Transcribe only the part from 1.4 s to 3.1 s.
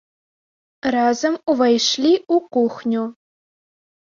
увайшлі ў кухню.